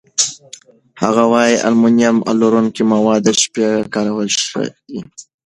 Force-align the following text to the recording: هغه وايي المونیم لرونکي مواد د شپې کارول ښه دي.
هغه 1.03 1.23
وايي 1.31 1.55
المونیم 1.69 2.15
لرونکي 2.39 2.83
مواد 2.91 3.21
د 3.25 3.29
شپې 3.41 3.67
کارول 3.93 4.27
ښه 4.47 4.61
دي. 4.87 4.99